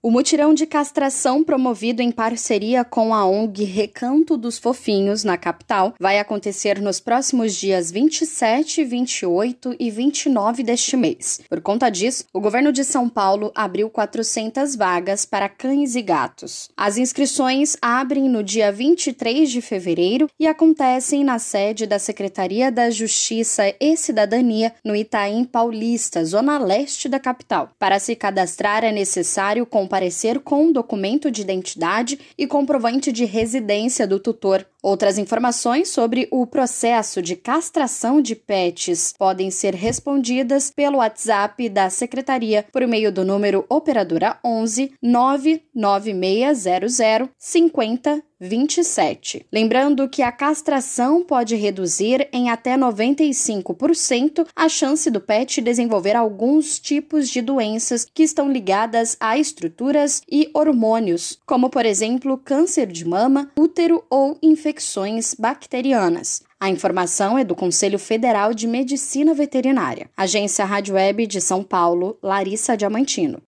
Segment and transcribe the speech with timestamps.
[0.00, 5.92] O mutirão de castração promovido em parceria com a ONG Recanto dos Fofinhos, na capital,
[5.98, 11.40] vai acontecer nos próximos dias 27, 28 e 29 deste mês.
[11.48, 16.68] Por conta disso, o governo de São Paulo abriu 400 vagas para cães e gatos.
[16.76, 22.88] As inscrições abrem no dia 23 de fevereiro e acontecem na sede da Secretaria da
[22.88, 27.70] Justiça e Cidadania, no Itaim Paulista, zona leste da capital.
[27.80, 34.20] Para se cadastrar é necessário comparecer com documento de identidade e comprovante de residência do
[34.20, 34.66] tutor.
[34.82, 41.90] Outras informações sobre o processo de castração de pets podem ser respondidas pelo WhatsApp da
[41.90, 49.46] Secretaria por meio do número operadora 11 99600 50 27.
[49.52, 56.78] Lembrando que a castração pode reduzir em até 95% a chance do pet desenvolver alguns
[56.78, 63.04] tipos de doenças que estão ligadas a estruturas e hormônios, como por exemplo câncer de
[63.04, 64.38] mama, útero ou
[64.68, 66.42] infecções bacterianas.
[66.60, 70.10] A informação é do Conselho Federal de Medicina Veterinária.
[70.14, 73.40] Agência Rádio Web de São Paulo, Larissa Diamantino.